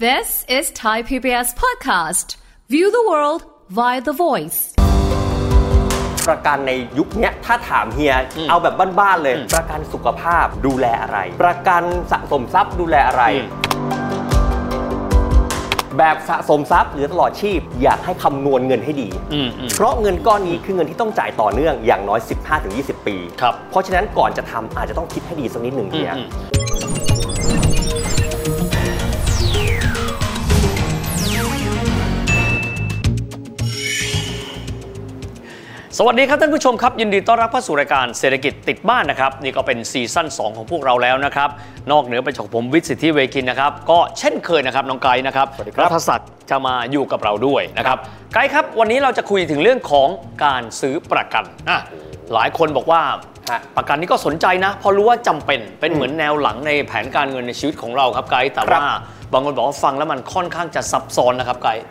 [0.00, 2.34] This is Thai PBS Podcast.
[2.68, 4.58] View the world via the voice.
[6.28, 8.14] ประกันในยุคเนี้ยถ้าถามเฮีย
[8.48, 13.24] เอาแบบบ้านๆเลย ประกันสุขภาพดูแลอะไร ประกันสะสมทรัพย์ดูแลอะไร
[15.98, 22.20] แบบสะสมทรัพย์หรือตลอดชีพ อยากให้คำนวณเงินให้ดีอืมอืมเพราะเงินก้อนนี้คือเงินที่ต้องจ่ายต่อเนื่องอย่างน้อย
[22.64, 26.12] 15-20 ปี ครับ เพราะฉะนั้นก่อนจะทำอาจจะต้องคิดให้ดีสักนิดหนึ่งเฮีย
[35.98, 41.48] สวัสดีครับท่านผู้ชมครับ ยินดีต้อนรับเข้าสู่รายการเศรษฐกิจติดบ้านนะครับ นี่ก็เป็นซีซั่น 2 ของพวกเราแล้วนะครับ
[41.92, 47.98] นอกเหนือไปจากผมวิทย์สิทธิเวคินนะครับ ก็เช่นเคยนะครับน้องไกด์นะครับสวัสดีครับรัฐศักดิ์จะมาอยู่กับเราด้วยนะครับ
[48.34, 50.08] ไกด์ครับวันนี้เราจะคุยถึงเรื่องของ
[50.44, 51.78] การซื้อประกันอะ
[52.34, 53.02] หลายคนบอกว่า
[53.50, 58.94] ฮะประกันนี้ก็สนใจนะเพราะรู้ว่าจำเป็นเป็นเหมือนแนวหลังในแผนการเงินในชีวิตของเราครับไกด์แต่ครับว่า
[59.32, 61.82] บางคนบอกว่าฟังแล้วมันค่อนข้างจะซับซ้อนนะครับไกด์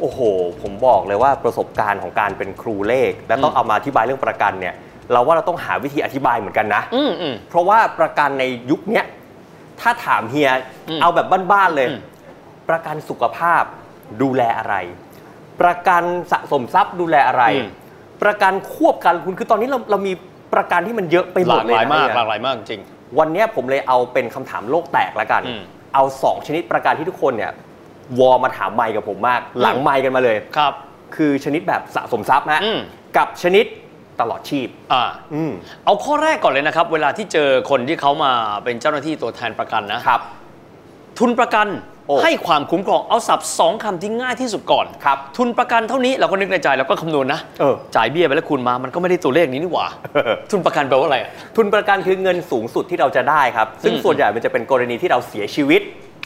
[0.00, 0.20] โอ้โห
[0.62, 4.74] ผมบอกเลยว่าประสบการณ์ของการเป็นครูเลข และต้องอืมเอามาอธิบายเรื่องประกันเนี่ย
[5.12, 9.04] เราว่าเราต้องหาวิธีอธิบายเหมือนกันนะ อืมอืม เพราะว่าประกันในยุคเนี้ย
[9.80, 10.50] ถ้าถามเฮีย
[10.88, 12.00] อืมเอาแบบบ้านๆเลย อืม
[12.68, 13.62] ประกันสุขภาพ
[14.22, 14.74] ดูแลอะไร
[15.60, 16.02] ประกัน
[16.32, 17.68] สะสมทรัพย์ดูแลอะไร อืม
[18.22, 20.12] ประกันควบกันคุณคือตอนนี้เราเรามี
[20.54, 22.80] ประกันที่มันเยอะไปหหมดลากเลหยลายนะมากเฮียหลากหลายมากจริง
[23.18, 25.60] วันเนี้ยผมเลยเอาเป็นคำถามโลกแตกแล้วกัน อืม
[25.94, 27.52] เอาสองชนิดประกันที่ทุกคนเนี่ย
[28.20, 30.72] วอมาถามไมค์กับผมมาก หลังไมค์กันมาเลยครับ
[31.16, 32.78] คือชนิดแบบสะสมทรัพย์นะอืม
[33.16, 33.64] กับชนิด
[34.20, 35.02] ตลอดชีพอ่า
[35.34, 35.52] อืม
[35.84, 38.32] เอาข้อแรกก่อนเลยนะครับ เวลาที่เจอคนที่เขามา
[38.64, 40.20] เป็นเจ้าหน้าที่ตัวแทนประกันนะครับ
[41.18, 41.68] ทุนประกัน
[42.08, 49.86] โอ้ให้ความคุ้มครองเอาสับสองคำที่ง่ายที่สุดก่อนครับทุนประกันเท่านี้เราก็นึกในใจเราก็คำนวณนะเออจ่ายเบี้ยไปแล้วคูณมามันก็ไม่ได้ตัวเลขนี้นี่หว่า
[50.50, 55.80] ทุนประกันแปลว่าอะไรอะทุนประกันคือเงินสูงสุดที่เราจะได้ครับ ซึ่งอืมส่วนใหญ่มันจะเป็นกรณีที่เราเสียชีวิต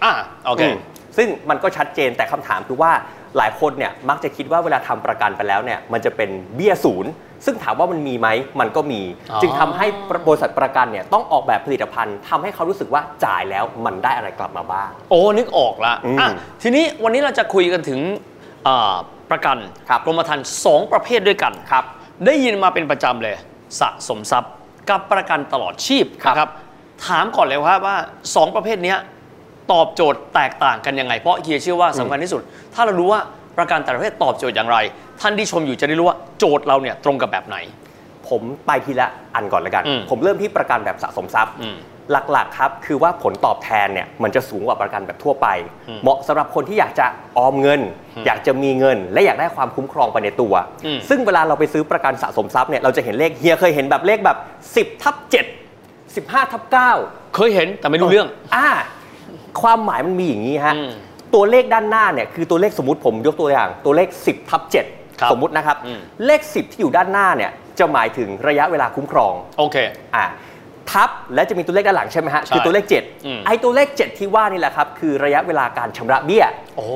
[0.05, 0.13] อ่า
[0.47, 0.75] โอเคอืม
[1.17, 2.93] ซึ่งมันก็ชัดเจนแต่คำถามคือว่า
[3.37, 7.13] หลายคนเนี่ยมักจะคิดว่าเวลาทำประกันไปแล้วเนี่ยมันจะเป็นเบี้ยศูนย์
[7.45, 8.29] ซึ่งถามว่ามันมีไหม
[8.61, 9.01] มันก็มี
[9.31, 9.87] อ๋อจึงทำให้
[10.27, 16.29] บริษัทประกันเนี่ยต้องออกแบบผลิตภัณฑ์ทำให้เขารู้สึกว่าจ่ายแล้วมันได้อะไรกลับมาบ้าง โอ้นึกออกละอืมอะ
[16.63, 18.01] ทีนี้วันนี้เราจะคุยกันถึง
[18.67, 18.95] อ่า
[19.31, 19.57] ประกัน
[19.89, 21.85] ครับกรมธรรม์สองประเภทด้วยกันครับ
[22.27, 23.35] ได้ยินมาเป็นประจำเลย
[23.81, 24.53] สะสมทรัพย์
[24.91, 26.51] กับประกันตลอดชีพครับนะครับ
[27.07, 27.97] ถามก่อนเลยว่าว่า
[28.37, 28.99] สองประเภทเนี้ย
[29.73, 32.43] ตอบโจทย์แตกต่างกันยังไง เพราะเฮียเชื่อว่าสำคัญที่สุด
[32.75, 33.21] ถ้าเรารู้ว่า
[33.59, 34.79] ประกันแต่ละประเภทตอบโจทย์อย่างไร
[35.21, 37.57] ท่านที่ชมอยู่จะได้รู้ว่าโจทย์เราเนี่ยตรงกับแบบไหน
[38.29, 41.77] ผมไปทีละอันก่อนเลยกัน อืมผมเริ่มที่ประกันแบบสะสมทรัพย์ อืม
[42.33, 45.49] หลักๆครับคือว่าผลตอบแทนเนี่ยมันจะสูงกว่าประกันแบบทั่วไป
[45.89, 47.07] อืมเหมาะสำหรับคนที่อยากจะ
[47.39, 47.81] ออมเงิน
[48.17, 50.55] อืมอยากจะมีเงิน และอยากได้ความคุ้มครองไปในตัว
[50.87, 54.37] อืม ซึ่งเวลาเราไปซื้อประกันสะสมทรัพย์เนี่ยเราจะเห็นเลขเฮียเคยเห็นแบบเลขแบบ
[54.75, 55.15] 10ทับ
[55.81, 56.63] 7 15ทับ
[56.99, 58.69] 9 เคยเห็นแต่ไม่รู้เรื่อง อ่า
[59.61, 60.91] ความหมายมันมีอย่างนี้ฮะอืม
[61.35, 64.63] ตัวเลขด้านหน้าเนี่ยคือตัวเลขสมมติผมยกตัวอย่างตัวเลข 10ทับ
[65.21, 69.77] ครับ7สมมุตินะครับอืมเลข 10 ที่อยู่ด้านหน้าเนี่ยจะหมายถึงระยะเวลาคุ้มครองโอเค
[70.15, 70.25] อ่า
[70.91, 72.85] ทับและจะมีตัวเลขด้านหลังใช่ไหมฮะใช่คือตัวเลข
[73.27, 76.45] อืม7ไอ้ตัวเลข 7 ที่ว่านี่แหละครับ คือระยะเวลาการชำระเบี้ย
[76.77, 76.87] โอ้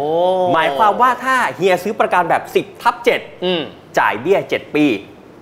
[0.53, 2.95] หมายความว่าถ้าเฮียซื้อประกันแบบ 10ทับ
[3.45, 4.87] อืม7จ่ายเบี้ย 7 ปี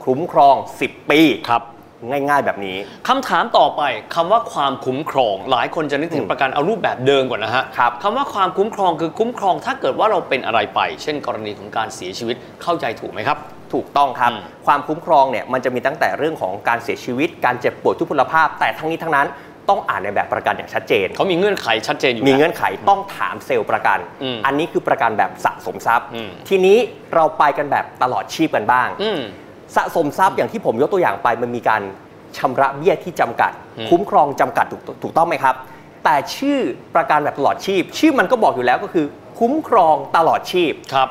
[0.05, 1.63] คุ้มครอง 10 ปีครับ
[2.11, 2.77] ง่าย ๆ แบบนี้
[3.09, 3.83] คำถามต่อไป
[4.15, 13.39] คำว่าความคุ้มครอง หลายคนจะนึกถึงอืมประกันเอารูปแบบเดิมก่อนนะฮะครับคำว่าความคุ้มครองคือคุ้มครองถ้าเกิดว่าเราเป็นอะไรไป เช่น กรณีของการเสียชีวิตเข้าใจถูกไหมครับ
[13.73, 19.29] ถูกต้องครับอืมความคุ้มครองเนี่ยมันจะมีตั้งแต่เรื่องของการเสียชีวิต การเจ็บป่วยทุพพลภาพ แต่ทั้งนี้ทั้งนั้น
[19.69, 26.79] ต้องอ่านในแบบประกันอย่างชัดเจน เขามีเงื่อนไขชัดเจนอยู่มีแล้วเงื่อนไขต้องถามเซลล์ประกันอืมอันนี้คือประกันแบบสะสมทรัพย์อืมทีนี้
[27.15, 29.21] เราไปกันแบบตลอดชีพกันบ้างอืม
[29.77, 31.83] สะสมทรัพย์อย่างที่ผมยกตัวอย่างไปมันมีการ
[32.39, 35.55] ชำระเบี้ยที่จำกัดอืมคุ้มครองจำกัดถูกถูกต้องไหมครับ
[36.05, 36.59] แต่ชื่อ
[36.95, 39.07] ประกันแบบตลอดชีพ ชื่อมันก็บอกอยู่แล้วก็คือ
[39.39, 41.09] คุ้มครองตลอดชีพครับ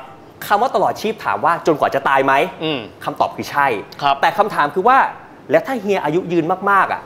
[0.48, 3.68] คำว่าตลอดชีพถามว่าจนกว่าจะตายไหมอืมคำตอบคือใช่
[4.02, 4.98] ครับแต่คำถามคือว่า
[5.52, 7.02] แล้วถ้าเฮียอายุยืนมากๆอะ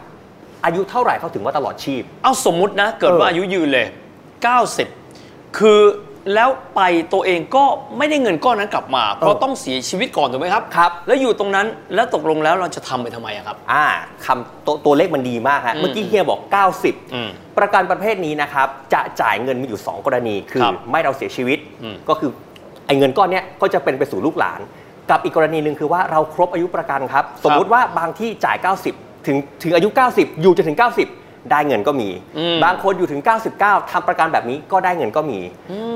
[0.65, 3.87] อายุเท่าไหร่เขาถึงว่าตลอดชีพ เอาสมมุตินะ เกิดว่าเออออายุยืนเลย
[4.71, 5.81] 90 คือ
[6.33, 6.81] แล้วไป
[7.13, 7.63] ตัวเองก็
[7.97, 13.85] ไม่ได้เงินก้อนนั้นกลับมา เพราะต้องเสียชีวิตก่อนถูกไหมครับครับ แล้วอยู่ตรงนั้นแล้วตกลงแล้วเราจะทำไปทำไมอะครับอ่า
[14.25, 16.39] คำตัวตัวเลขมันดีมากฮะอืมเมื่อกี้เฮียบอก
[16.77, 22.29] 90อืมประกันประเภทนี้นะครับจะจ่ายเงินมีอยู่ 2 กรณีคือครับไม่เราเสียชีวิตอืมก็คือ
[22.87, 24.59] ไอ้เงินก้อนเนี้ยก็จะเป็นไปสู่ลูกหลาน
[25.09, 28.57] กับอีกกรณีหนึ่งคือว่าเราครบอายุประกันครับ สมมุติว่าบางที่จ่าย
[28.91, 33.21] 90 ถึงถึงอายุ 90 อยู่จนถึง 90 ได้เงินก็มีอืมบางคนอยู่ถึง
[33.57, 35.39] 99ทำประกันแบบนี้ก็ได้เงินก็มี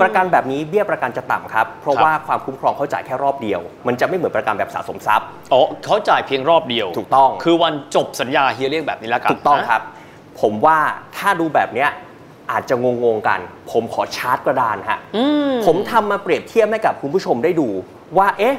[0.01, 9.81] ประกันแบบนี้เบี้ยประกันจะต่ำครับ เพราะครับว่าความคุ้มครองเขาจ่ายแค่รอบเดียว มันจะไม่เหมือนประกันแบบสะสมทรัพย์อ๋อเขาจ่ายเพียงรอบเดียว ถูกต้อง คือวันจบสัญญาเฮียเรียกแบบนี้แล้วกัน ถูกต้องนะครับ
[10.41, 10.77] ผมว่า
[11.17, 11.89] ถ้าดูแบบเนี้ย
[12.51, 13.39] อาจจะงงๆกัน
[13.71, 17.69] ผมขอชาร์จกระดานฮะอืมผมทำมาเปรียบเทียบให้กับคุณผู้ชมได้ดู
[18.17, 18.55] ว่าเอ๊ะ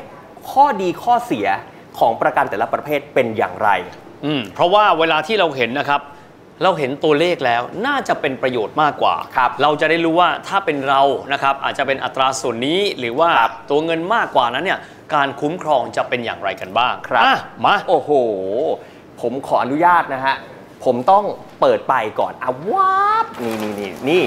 [0.51, 1.47] ข้อดีข้อเสีย
[1.99, 3.69] ของประกันแต่ละประเภทเป็นอย่างไร
[4.25, 6.01] อืมเพราะว่าเวลาที่เราเห็นนะครับ
[6.63, 11.03] เราเห็นตัวเลขแล้วน่าจะเป็นประโยชน์มากกว่าครับเราจะได้รู้ว่าถ้าเป็นเรา
[11.33, 14.81] นะครับอาจจะเป็นอัตราส่วนนี้หรือว่าครับตัวเงินมากกว่านั้นเนี่ย
[15.15, 18.11] การคุ้มครองจะเป็นอย่างไรกันบ้างครับอะมาโอ้โห
[19.21, 20.37] ผมขออนุญาตนะฮะ
[20.85, 21.25] ผมต้อง
[21.61, 24.25] เปิดไปก่อนเอาวาบนี่นี่นี่นี่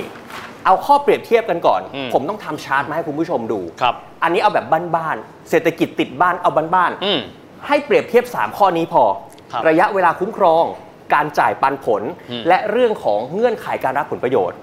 [0.65, 4.65] เอาข้อเปรียบเทียบกันก่อนอืมผมต้องทำชาร์ตมาให้คุณผู้ชมดูครับ อันนี้เอาแบบ
[4.95, 9.03] บ้านๆเศรษฐกิจติดบ้านเอาบ้านอืมๆให้เปรียบเทียบ 3 ข้อนี้พอ
[9.51, 10.65] ครับระยะเวลาคุ้มครอง
[11.13, 12.01] การจ่ายปันผล
[12.31, 14.57] อืมและเรื่องของเงื่อนไขการรับผลประโยชน์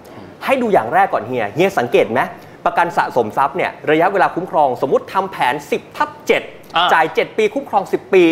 [0.44, 2.20] ให้ดูอย่างแรกก่อนเฮียเฮียสังเกตไหม
[2.66, 6.08] ประกันสะสมทรัพย์เนี่ยระยะเวลาคุ้มครองสมมติทำแผน 10ทับ
[6.76, 8.24] อ่า7จ่าย 7 ปีคุ้มครอง 10 ปี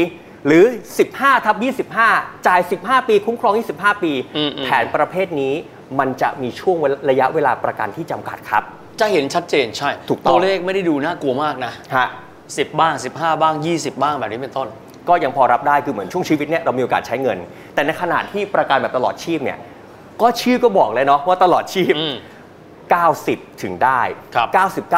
[0.47, 0.65] หรือ
[1.07, 1.57] 15ทับ
[2.03, 5.55] 25 จ่าย 15 ปีคุ้มครอง 25 ปีอืมอืมแผนประเภทนี้
[5.99, 8.63] มันจะมีช่วงเวลาระยะเวลาประกันที่จำกัดครับ
[9.01, 12.07] จะเห็นชัดเจนใช่ถูกต้องตัวเลขไม่ได้ดูน่ากลัวมากนะฮะ
[12.43, 14.69] 10บ้าง 15 บ้าง 20 บ้างแบบนี้เป็นต้น
[15.09, 17.39] ก็ยังพอรับได้คือเหมือนช่วงชีวิตเนี่ยเรามีโอกาสใช้เงิน
[17.79, 19.59] แต่ในขณะที่ประกันแบบตลอดชีพเนี่ย
[20.23, 22.15] ก็ชื่อก็บอกเลยเนาะว่าตลอดชีพ อืม
[22.87, 24.01] 90 ถึงได้
[24.35, 24.49] ครับ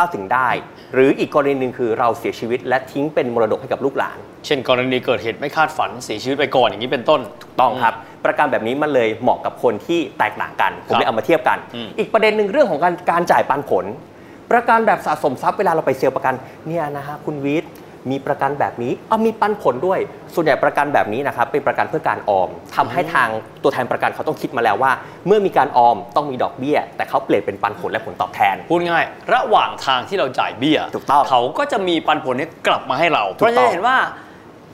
[0.06, 0.48] 99 ถึงได้
[0.94, 7.20] หรืออีกกรณีหนึ่งคือเราเสียชีวิตและทิ้งเป็นมรดกให้กับลูกหลาน เช่นกรณีเกิดเหตุไม่คาดฝันเสียชีวิตไปก่อนอย่างนี้เป็นต้น
[7.60, 7.94] ต้องครับ
[8.24, 13.84] ประกันแบบนี้มันเลยเหมาะกับคนที่แตกต่างกัน ผมเลยเอามาเทียบกัน อืม อีกประเด็นหนึ่งเรื่องของการการจ่ายปันผล
[14.50, 16.34] ประกันแบบสะสมทรัพย์เวลาเราไปเซลล์ประกัน
[16.66, 17.70] เนี่ยนะฮะคุณวิทย์
[18.11, 19.99] มีประกันแบบนี้เอามีปันผลด้วย
[20.35, 23.29] ส่วนใหญ่ประกันแบบนี้นะครับเป็นประกันเพื่อการออมทำให้ทาง
[23.62, 24.93] ตัวแทนประกันเขาต้องคิดมาแล้วว่า
[25.26, 33.97] เมื่อมีการออมต้องมีดอกเบี้ย แต่เขาเปลี่ยนเป็นปันผลและผลตอบแทน พูดง่าย ระหว่างทางที่เราจ่ายเบี้ยถูกต้องเขาก็จะมีปันผลเนี้กลับมาให้เรา เพถูกราะต้จะองเห็นว่า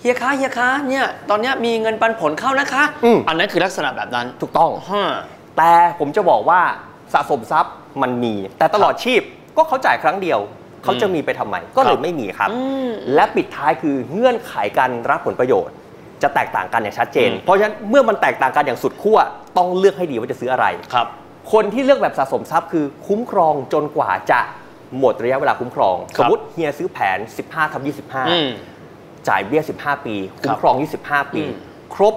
[0.01, 5.05] เฮียคะเฮียคะเนี่ยตอนเนี้ยมีเงินปันผลเข้านะคะอืมอันนั้นคือลักษณะแบบนั้นถูกต้องฮะ
[5.57, 6.61] แต่ผมจะบอกว่า
[7.13, 9.23] สะสมทรัพย์มันมี แต่ตลอดชีพ
[9.57, 10.41] ก็เขาจ่ายครั้งเดียว
[10.87, 15.75] เขาจะมีไปทำไมก็เลครัยบไม่มีครับอืมและปิดท้ายคือเงื่อนไขการรับผลประโยชน์
[16.23, 19.19] จะแตกต่างกันอย่างชัดเจนอืมเพราะฉะนั้นเมื่อมันแตกต่างกันอย่างสุดขั้ว
[19.57, 21.07] ต้องเลือกให้ดีว่าจะซื้ออะไรครับ
[21.53, 24.41] คนที่เลือกแบบสะสมทรัพย์คือคุ้มครองจนกว่าจะ
[24.99, 27.81] หมดระยะเวลาคุ้มครองครัสบมมติเฮียซื้อแผน 15ทับ
[28.29, 28.49] อืม
[28.87, 30.75] 25 จ่ายเบี้ย 15 ปี คุ้ครัมบครอง
[31.05, 31.53] 25 ปีอืม
[31.95, 32.15] ครบ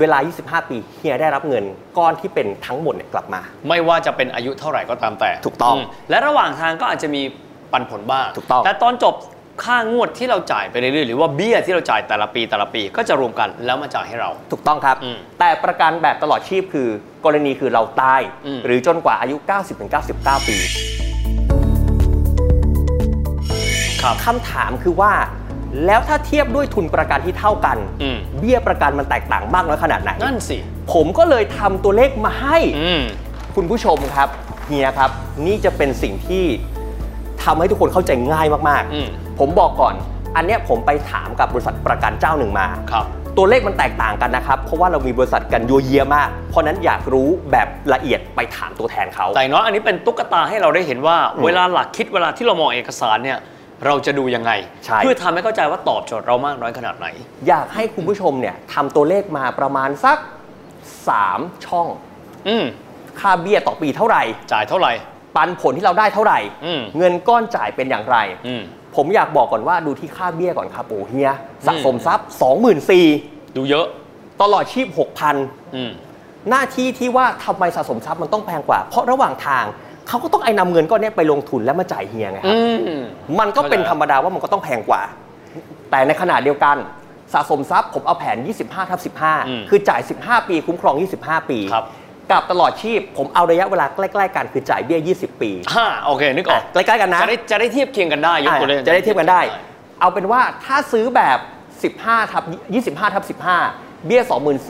[0.00, 1.64] เวลา 25 ปี เฮียได้รับเงิน
[1.98, 5.78] ก้อนที่เป็นทั้งหมดเนี่ยกลับมา ไม่ว่าจะเป็นอายุเท่าไหร่ก็ตามแต่ ถูกต้องม
[6.10, 7.22] และระหว่างทางก็อาจจะมี
[7.72, 9.14] ปันผลบ้างถูกต้องแต่ตอนจบ
[9.64, 16.88] ค่างวดที่เราจ่ายไปเรื่อยๆหรือว่าเบี้ยที่เราจ่ายแต่ละปีแต่ละปี ก็จะรวมกันแล้วมาจ่ายให้เรา ถูกต้องครับอืมแต่ประกันแบบตลอดชีพคือ
[17.24, 19.36] กรณีคือเราตายอืมหรือจนกว่าอายุ
[19.92, 20.56] 90-99 ปี
[24.02, 25.12] ครับคำถามคือว่า
[25.86, 30.56] แล้วถ้าเทียบด้วยทุนประกันที่เท่ากันอืมเบี้ยประกันมันแตกต่างมากน้อยขนาดไหนนั่นสิ
[30.92, 33.02] ผมก็เลยทำตัวเลขมาให้อืม
[33.56, 34.28] คุณผู้ชมครับ
[34.66, 35.10] เฮียครับ
[35.46, 36.44] นี่จะเป็นสิ่งที่
[37.44, 39.94] ทำให้ทุกคนเข้าใจง่ายมากอืมๆผมบอกก่อน
[40.36, 43.06] อันเนี้ยผมไปถามกับบริษัทประกันเจ้าหนึ่งมาครับ
[43.36, 53.38] ตัวเลขมันแตกต่างกันนะครับ เพราะว่าเรามีบริษัทกันยัวเยียมาก เพราะนั้นอยากรู้แบบละเอียดไปถามตัวแทนเขา แต่อย่างน้อยอันนี้เป็นตุ๊กตาให้เราได้เห็นว่าอืมเวลาหลักคิดเวลาที่เรามองเอกสารเนี่ย
[53.86, 54.50] เราจะดูยังไง
[54.84, 57.06] ใช่เพื่อทำให้เข้าใจว่าตอบโจทย์เรามากน้อยขนาดไหน
[57.48, 60.18] อยากให้คุณผู้ชมเนี่ยทำตัวเลขมาประมาณสัก
[60.90, 61.86] 3 ช่อง
[62.48, 62.64] อืม
[63.20, 64.22] ค่าเบี้ยต่อปีเท่าไหร่
[64.52, 64.92] จ่ายเท่าไหร่
[65.36, 68.16] ปันผลที่เราได้เท่าไหร่อืมเงินก้อนจ่ายเป็นอย่างไร
[68.46, 68.62] อืม
[68.96, 71.32] ผมอยากบอกก่อนว่าดูที่ค่าเบี้ยก่อนครับโอ้เฮีย
[71.66, 72.26] สะสมทรัพย์
[72.90, 73.86] 24,000ดูเยอะ
[74.42, 79.64] ตลอดชีพอืม6,000หน้าที่ที่ว่าทำไมสะสมทรัพย์มันต้องแพงกว่า เพราะระหว่างทาง
[80.08, 83.02] เขาก็ต้องไอ้นำเงินก้อนเนี้ยไปลงทุนแล้วมาจ่ายเฮียไงครัอืบม
[83.40, 85.02] มันก็เป็นเข้าใจธรรมดาว่ามันก็ต้องแพงกว่า
[85.90, 86.76] แต่ในขณะเดียวกัน
[87.32, 91.84] สะสมทรัพย์ผมเอาแผน 25ทับอืม15 คือจ่าย 15 ปีคุ้มครอง 25 ปีครับ
[92.30, 99.40] กับตลอดชีพ ผมเอาระยะเวลาใกล้ๆกันคือจ่ายเบี้ย 20 ปีห้าโอเคนึกออกใกล้ๆกันนะจะได้จะได้เทียบเคียงกันได้ยกตัวเลขอะจะได้เทียบกันได้
[100.00, 101.38] เอาเป็นว่าถ้าซื้อแบบ
[102.06, 102.42] 15ทับ
[102.78, 103.24] 25ทับ
[103.66, 104.22] 15 เบี้ย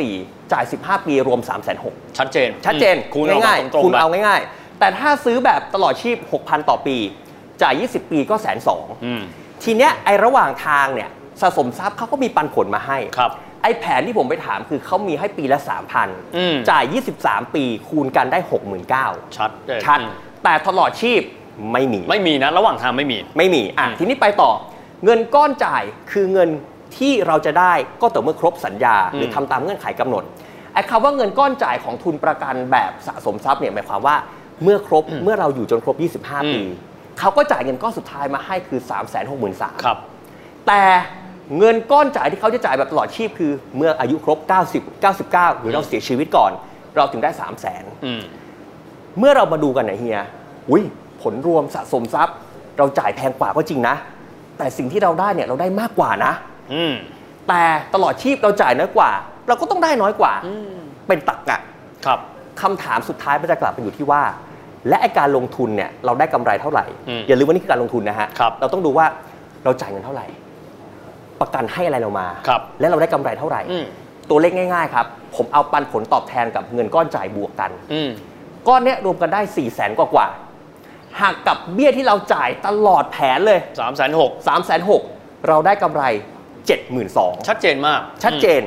[0.02, 6.96] 24,000จ่าย 15 ปีรวม 3 6 0 0 0ชัดเจน ชัดเจนอืมคูณออกง่ายตรงๆคุณๆแบบเอาง่ายๆ แต่ถ้าซื้อแบบตลอดชีพ 6,000 ต่อปี
[7.62, 9.22] จ่าย 20 ปีก็แสนสองอืม
[9.62, 11.08] ทีเนี้ยไอระหว่างทางเนี่ย
[11.40, 13.30] สะสมทรัพย์เขาก็มีปันผลมาให้ครับ
[13.62, 15.60] ไอแผนที่ผมไปถามคือเขามีให้ปีละ
[16.36, 16.84] อืม3,000 จ่าย
[17.20, 18.38] 23 ปีคูณกันได้
[18.88, 20.10] 69,000ชัดเจนชัดอืม
[20.44, 21.20] แต่ตลอดชีพ
[21.72, 24.52] ไม่มี ไม่มีนะ ระหว่างทางไม่มี ไม่มี อะอืมทีนี้ไปต่อ
[25.04, 26.48] เงินก้อนจ่ายคือเงิน
[26.96, 30.24] ที่เราจะได้ก็ต่อเมื่อครบสัญญา หรือทำตามเงื่อนไขกำหนด
[30.74, 34.16] ไอ้คำว่าเงินก้อนจ่ายของทุนประกันแบบสะสมทรัพย์เนี่ยหมายความว่า
[34.62, 36.62] เมื่อครบเมื่อเราอยู่จนครบ 25 ปี
[37.18, 39.98] เขาก็จ่ายเงินก้อนสุดท้ายมาให้คือ 3 6 3 0 0 0ครับ
[40.66, 40.82] แต่
[41.59, 44.38] เงินก้อนจ่ายที่เขาจะจ่ายแบบตลอดชีพคือเมื่ออายุครบ
[44.80, 46.52] 90 99 หรือเราเสียชีวิตก่อน
[46.97, 48.23] เราถึงได้3 0 0 0 0นอืม
[49.19, 50.21] เมื่อเรามาดูกันเนี่ยเฮีย
[50.71, 50.83] อุ้ย
[51.23, 52.37] ผลรวมสะสมทรัพย์
[52.78, 53.95] เราจ่ายแพงกว่าก็จริงนะ
[54.59, 56.33] แต่สิ่งที่เราได้เนี่ยเราได้มากกว่านะ
[56.73, 56.95] อืม
[57.49, 57.62] แต่
[57.95, 59.11] ตลอดชีพเราจ่ายน้อยกว่า
[59.49, 60.33] เราก็ต้องได้น้อยกว่า
[61.09, 61.59] เป็นตักกะ
[62.07, 62.19] ครับ
[62.62, 64.23] คำถามสุดท้ายมันจะกลับไปอยู่ที่ว่า
[64.88, 69.07] และไอการลงทุนเนี่ยเราได้กำไรเท่าไหร่อืมอย่าลืมว่านี่คือการลงทุนนะฮะครับเราต้องดูว่า
[69.64, 70.26] เราจ่ายเงินเท่าไหร่
[71.40, 73.85] ประกันให้อะไรเรามาครับและเราได้กำไรเท่าไหร่อืม
[74.30, 75.06] ตัวเลขง่ายๆครับ
[75.37, 78.11] ผมเอาปันผลตอบแทนกับเงินก้อนจ่ายบวกกันอืม
[78.68, 84.92] ก้อนเนี้ยรวมกันได้4ี่แสนกว่าๆหักกับเบี้ยที่เราจ่ายตลอดแผนเลยสามแสนหก3ามแสนห
[85.49, 86.02] เราได้กำไร
[86.42, 88.61] 7 2 0 0 0ชัดเจนมาก ชัดเจน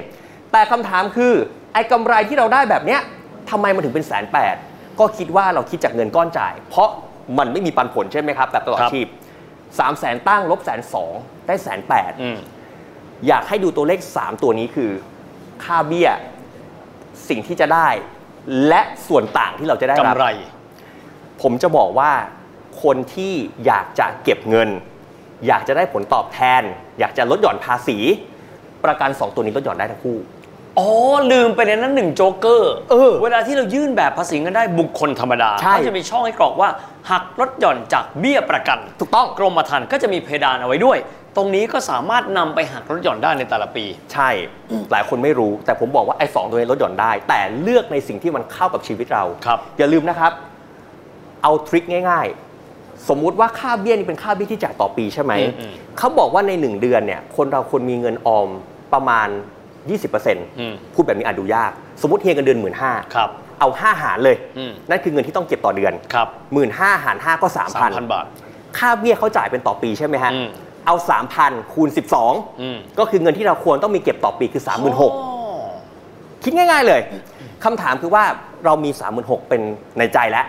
[0.52, 1.34] แต่คำถามคือ
[1.74, 3.02] ไอ้กำไรที่เราได้แบบเนี้ย
[3.50, 4.56] ทำไมมันถึงเป็นแสนแปด
[5.00, 6.90] ก็คิดว่าเราคิดจากเงินก้อนจ่าย เพราะ
[7.38, 9.08] มันไม่มีปันผลใช่ไหมครับแบบตลอดชีพ
[9.50, 11.14] 3 0 0แสนตั้งลบแสนสอง
[11.48, 12.12] ได้แสนแปด
[13.20, 14.92] อืมอยากให้ดูตัวเลข 3 ตัวนี้คือ
[15.64, 16.10] ค่าเบี้ย
[17.30, 17.88] สิ่งที่จะได้
[18.68, 20.28] และส่วนต่างที่เราจะได้รับกำไร
[21.42, 22.12] ผมจะบอกว่า
[22.84, 23.34] คนที่
[23.66, 24.70] อยากจะเก็บเงิน
[25.48, 26.62] อยากจะได้ผลตอบแทน
[27.00, 27.98] อยากจะลดหย่อนภาษี
[28.86, 30.18] ประกัน 2 ตัวนี้ลดหย่อนได้ทั้งคู่
[30.80, 30.90] อ๋อ
[31.32, 36.70] ลืมไปในนั้นหนึ่งโจ๊กเกอร์เออเวลาที่เรายื่นแบบภาษีเงินได้บุคคลธรรมดาใช่เขาจะมีช่องให้กรอกว่า
[37.12, 40.98] หักลดหย่อนจากเบี้ยประกัน ถูกต้องกรมธรรม์ก็จะมีเพดานเอาไว้ด้วย
[41.36, 44.30] ตรงนี้ก็สามารถนำไปหักลดหย่อนได้ในแต่ละปี ใช่
[44.92, 50.32] หลายคนไม่รู้ แต่ผมบอกว่าไอ้สองตัวนี้ลดหย่อนได้ แต่เลือกในสิ่งที่มันเข้ากับชีวิตเราครับอย่าลืมนะครับ
[51.44, 52.28] เอาทริคง่าย
[52.68, 58.48] ๆ สมมุติว่าค่าเบี้ยนี่เป็นค่าเบี้ยที่จ่ายต่อปีใช่ไหมอืมเขาบอกว่าใน1เดือนเนี่ย คนเราควรมีเงินออม
[58.94, 59.28] ประมาณ
[59.88, 60.00] อืม
[60.54, 61.72] 20%พูดแบบนี้อ่านดูยาก
[62.02, 68.26] สมมติเฮียเงินเดือนหมื่นห้าครับเอา 5 หารเลยอืมนั่นคือเงินที่ต้องเก็บต่อเดือนครับหมื่นห้าหารห้าก็สาม3,000พันบาท
[68.78, 70.50] ค่าเบี้ยเขาจ่ายเป็นต่อปีใช่ไหมฮะอืม
[70.86, 70.96] เอา
[71.34, 74.76] 3,000 คูณอืม12 ก็คือเงินที่เราควรต้องมีเก็บต่อปีคืออ๋อ
[76.36, 77.02] 36,000คิดง่าย ๆเลย
[77.64, 78.24] คำถามคือว่า
[78.66, 79.62] เรามี 36,000 เป็น
[79.98, 80.46] ในใจแล้ว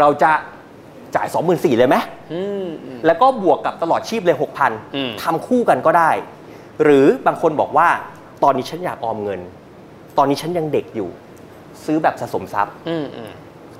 [0.00, 0.30] เราจะ
[1.16, 1.96] จ่าย 24,000 เลยไหม
[2.32, 4.36] อืมอืมแล้วก็บวกกับตลอดชีพเลย
[4.94, 6.10] อืม6,000ทำคู่กันก็ได้
[6.82, 7.88] หรือบางคนบอกว่า
[8.42, 9.40] ตอนนี้ฉันอยากออมเงิน
[10.18, 11.08] ตอนนี้ฉันยังเด็กอยู่
[11.84, 13.30] ซื้อแบบสะสมทรัพย์อืมอืม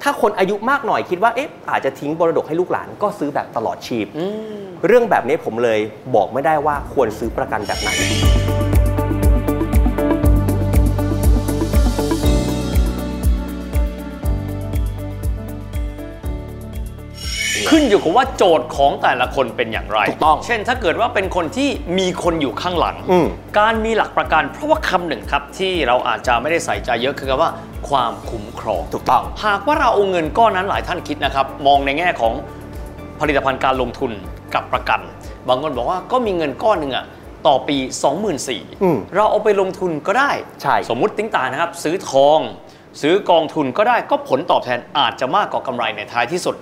[0.03, 4.25] ถ้าคนอายุมากหน่อยคิดว่าเอ๊ะอาจจะทิ้งบรดกให้ลูกหลานก็ซื้อแบบตลอดชีพอื
[4.61, 5.81] มเรื่องแบบนี้ผมเลย
[6.15, 7.91] บอกไม่ได้ว่าควรซื้อประกันแบบไหน
[17.71, 23.27] ขึ้นอยู่กับว่าโจทย์ของแต่ละคนเป็นอย่างไร ถูกต้อง เช่น ถ้าเกิดว่าเป็นคนที่มีคนอยู่ข้างหลังอืม
[23.59, 27.51] การมีหลักประกัน เพราะว่าคำหนึ่งครับที่เราอาจจะไม่ได้ใส่ใจเยอะคือคำว่า
[27.89, 32.33] ความคุ้มครองถูกต้อง หากว่าเราเอาเงินก้อนนั้นหลายท่านคิดนะครับ มองในแง่ของ
[33.21, 34.11] ผลิตภัณฑ์การลงทุน
[34.55, 35.01] กับประกัน
[35.49, 37.05] บางคนบอกว่าก็มีเงินก้อนหนึ่งอะ
[37.47, 37.77] ต่อปี
[38.31, 40.31] 24,000อืมเราเอาไปลงทุนก็ได้
[40.63, 42.41] ใช่สมมุติติ้งตานะครับ ซื้อทอง
[43.03, 46.57] ซื้อกองทุนก็ได้ก็ผลตอบแทนอาจจะมากกว่ากำไรในท้ายที่สุด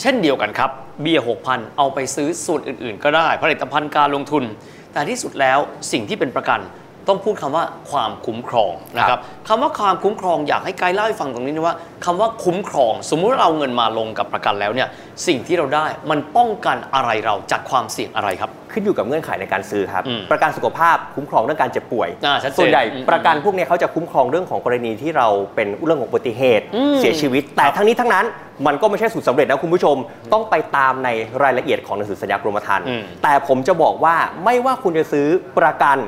[0.00, 0.70] เช่นเดียวกันครับ
[1.02, 4.44] เบี้ย6,000 เอาไปซื้อส่วนอื่น ๆ ก็ได้ ผลิตภัณฑ์การลงทุน
[4.92, 5.58] แต่ที่สุดแล้ว
[5.92, 6.60] สิ่งที่เป็นประกัน
[7.08, 14.88] ต้องพูดคำว่าความคุ้มครองนะครับคำว่าความคุ้มครองอยากให้ไกด์เล่าให้ฟังตรงนี้นะว่าคำว่าคุ้มครอง สมมุติว่าเราเอาเงินมาลงกับประกันแล้วเนี่ย
[15.26, 28.26] สิ่งที่เราได้มันป้องกันอะไรเราจากความเสี่ยงอะไรครับ ขึ้นอยู่กับเงื่อนไขในการซื้อครับอืมประกันสุขภาพคุ้มครองเรื่องการเจ็บป่วยอ่าชัดเจนส่วนใหญ่อืมประกันพวกเนี้ยเขาจะคุ้มครองเรื่องของกรณีที่เราเป็นเรื่องของอุบัติเหตุอืมเสียชีวิต แต่ทั้งนี้ทั้งนั้น
[28.66, 29.96] มันก็ไม่ใช่สูตรสำเร็จนะคุณผู้ชม
[30.32, 31.08] ต้องไปตามใน
[31.42, 35.26] รายละเอียดของหนังสือสัญญากรมธรรม์อืมแต่ผมจะบอกว่าไม่ว่าคุณจะซื้อ
[35.58, 35.98] ประกัน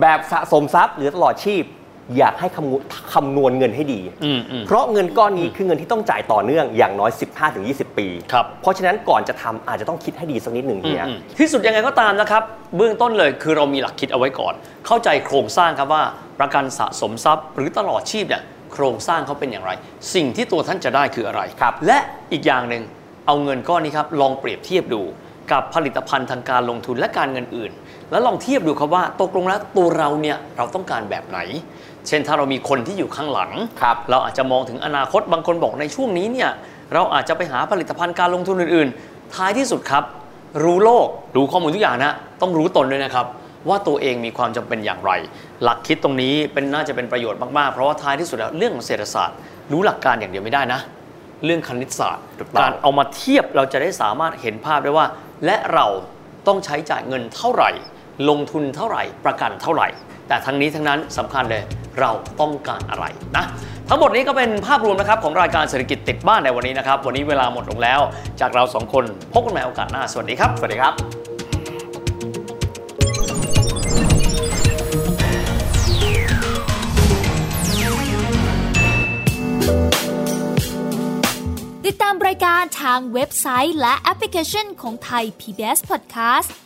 [0.00, 1.64] แบบสะสมทรัพย์หรือตลอดชีพ
[2.18, 2.82] อยากให้คำนวณ
[3.14, 7.10] คำนวณเงินให้ดีอืมอืมเพราะเงินก้อนนี้คือเงินที่ต้องจ่ายต่อเนื่องอย่างน้อย
[7.54, 12.42] 15-20 ปีครับเพราะฉะนั้นก่อนจะทำอาจจะต้องคิดให้ดีสักนิดหนึ่งอืมเฮียอืมที่สุดยังไงก็ตามนะครับ
[12.76, 14.54] เบื้องต้นเลยคือเรามีหลักคิดเอาไว้ก่อน
[14.86, 16.02] เข้าใจโครงสร้างครับว่า
[16.40, 19.70] ประกันสะสมทรัพย์ หรือตลอดชีพเนี่ยโครงสร้างเขาเป็นอย่างไร
[20.14, 21.98] สิ่งที่ตัวท่านจะได้คืออะไรครับ และ
[22.32, 22.82] อีกอย่างหนึ่ง
[23.26, 25.02] เอาเงินก้อนนี้ครับลองเปรียบเทียบดู
[25.52, 27.72] กับผลิตภัณฑ์ทางการลงทุนและการเงินอื่น
[28.10, 31.38] แล้วลองเทียบดูครับว่าตกลงแล้วตัวเราเนี่ยเราต้องการแบบไหน
[32.06, 33.50] เช่นถ้าเรามีคนที่อยู่ข้างหลัง
[33.82, 36.50] ครับเราอาจจะมองถึงอนาคตบางคนบอกในช่วงนี้เนี่ย
[36.94, 40.04] เราอาจจะไปหาผลิตภัณฑ์การลงทุนอื่น ๆ ท้ายที่สุดครับ
[40.64, 43.26] รู้โลกรู้ข้อมูลทุกอย่างนะต้องรู้ตนด้วยนะครับ
[43.68, 45.12] ว่าตัวเองมีความจำเป็นอย่างไร
[45.62, 49.36] หลักคิดตรงนี้เป็นน่าจะเป็นประโยชน์มากๆ เพราะว่าท้ายที่สุดแล้วเรื่องของเศรษฐศาสตร์
[49.72, 50.80] รู้หลักการอย่างเดียวไม่ได้นะ
[51.44, 55.06] เรื่องคณิตศาสตร์ถูกต้องการเอามาเทียบเราจะได้สามารถเห็นภาพได้ว่า
[55.44, 55.86] และเรา
[56.46, 57.70] ต้องใช้จ่ายเงินเท่าไหร่
[58.28, 59.88] ลงทุนเท่าไหร่ประกันเท่าไหร่
[60.28, 61.62] แต่ทั้งนี้ทั้งนั้นสำคัญเลย
[62.00, 63.04] เราต้องการอะไร
[63.36, 63.44] นะ
[63.88, 68.00] ทั้งหมดนี้ก็เป็นภาพรวมนะครับของรายการเศรษฐกิจติดบ้านในวันนี้นะครับ วันนี้เวลาหมดลงแล้ว
[68.40, 70.94] จากเราสองคนพบกันใหม่โอกาสหน้า สวัสดีครับ สวัสดีครับ
[81.86, 86.65] ติดตามรายการทางเว็บไซต์และแอปพลิเคชันของไทย PBS Podcast